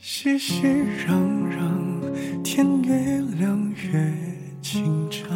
[0.00, 1.10] 熙熙攘
[1.50, 3.58] 攘，天越亮
[3.92, 4.14] 越
[4.62, 5.28] 紧张，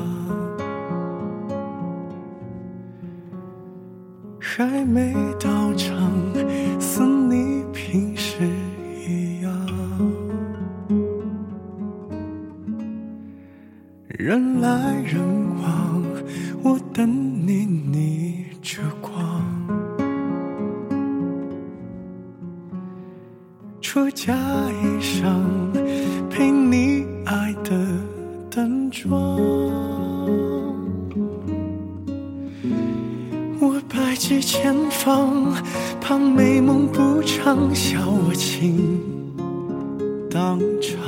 [4.38, 6.12] 还没到场，
[6.78, 8.48] 似你平时
[9.04, 9.52] 一样，
[14.06, 15.20] 人来人
[15.58, 16.04] 往，
[16.62, 17.10] 我等
[17.44, 19.51] 你逆着光。
[23.82, 25.26] 出嫁衣裳，
[26.30, 27.70] 陪你爱的
[28.48, 29.12] 淡妆。
[33.60, 35.52] 我百计千方，
[36.00, 39.00] 怕美梦不长，笑我情
[40.30, 41.02] 当场。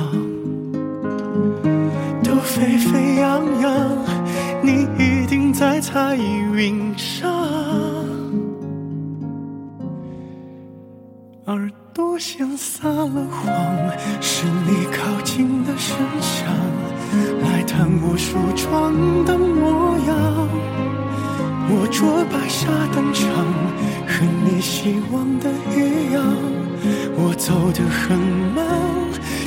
[2.23, 3.97] 都沸沸扬扬，
[4.61, 7.33] 你一定在彩云上。
[11.45, 13.55] 而多想撒了谎，
[14.19, 16.45] 是你靠近的声响，
[17.41, 20.49] 来探我梳妆的模样。
[21.69, 23.31] 我着白纱登场，
[24.05, 26.21] 和你希望的一样。
[27.15, 28.19] 我走得很
[28.53, 28.67] 慢，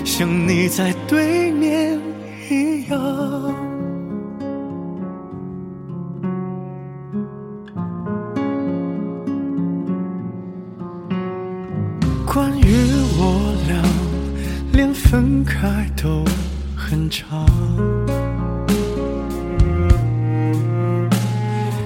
[0.07, 2.01] 像你在对面
[2.49, 3.78] 一样。
[12.39, 12.63] 关于
[13.17, 13.83] 我俩，
[14.73, 16.25] 连分开都
[16.77, 17.45] 很长，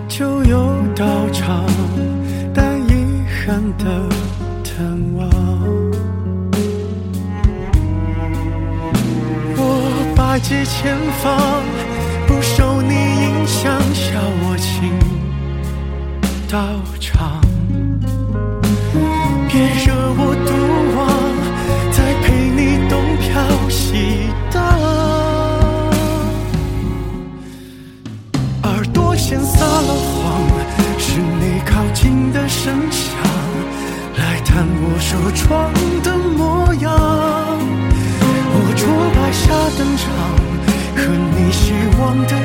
[0.07, 1.65] 就有到场，
[2.53, 4.07] 带遗憾的
[4.63, 5.27] 探望。
[9.57, 11.65] 我百计千方，
[12.27, 14.93] 不受你影响，笑我情
[16.47, 16.59] 到
[17.01, 17.41] 场。
[34.53, 36.93] 看我梳妆的模样。
[38.55, 38.85] 我着
[39.17, 39.49] 白纱
[39.79, 40.05] 登场，
[40.95, 41.01] 和
[41.35, 42.37] 你希望的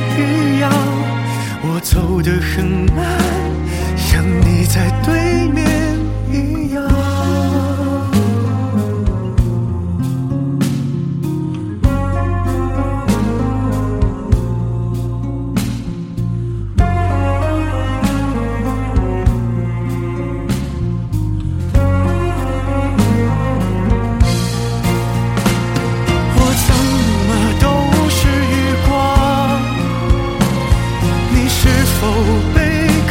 [32.53, 32.57] 背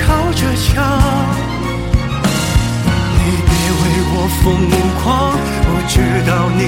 [0.04, 0.74] 靠着墙？
[3.18, 4.44] 你别为我疯
[5.02, 5.04] 狂，
[5.68, 5.94] 我知
[6.28, 6.60] 道你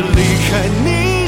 [0.00, 1.19] 离开你。